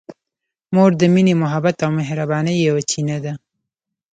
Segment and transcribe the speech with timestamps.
[0.73, 3.33] مور د مینې، محبت او مهربانۍ یوه چینه ده.